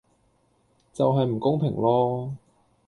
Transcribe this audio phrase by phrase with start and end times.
[0.91, 2.31] 就係唔公平囉